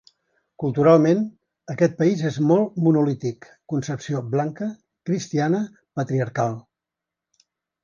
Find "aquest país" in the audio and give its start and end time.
1.73-2.23